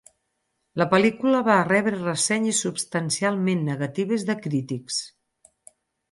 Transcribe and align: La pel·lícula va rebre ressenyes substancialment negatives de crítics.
La 0.81 0.85
pel·lícula 0.91 1.41
va 1.47 1.57
rebre 1.67 1.99
ressenyes 1.99 2.61
substancialment 2.67 3.61
negatives 3.67 4.25
de 4.31 4.37
crítics. 4.47 4.97